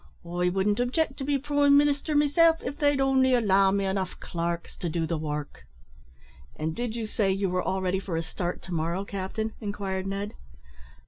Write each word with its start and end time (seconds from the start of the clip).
I 0.25 0.49
wouldn't 0.49 0.79
object 0.79 1.17
to 1.17 1.23
be 1.23 1.37
prime 1.37 1.77
minister 1.77 2.15
meself 2.15 2.59
av 2.63 2.79
they'd 2.79 2.99
only 2.99 3.35
allow 3.35 3.69
me 3.69 3.85
enough 3.85 4.19
clarks 4.19 4.75
to 4.77 4.89
do 4.89 5.05
the 5.05 5.15
work." 5.15 5.67
"And 6.55 6.75
did 6.75 6.95
you 6.95 7.05
say 7.05 7.31
you 7.31 7.51
were 7.51 7.61
all 7.61 7.83
ready 7.83 7.99
for 7.99 8.17
a 8.17 8.23
start 8.23 8.63
to 8.63 8.73
morrow, 8.73 9.05
captain?" 9.05 9.53
inquired 9.61 10.07
Ned. 10.07 10.33